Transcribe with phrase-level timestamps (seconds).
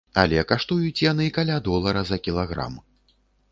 [0.19, 2.83] Але каштуюць яны каля долара за кілаграм.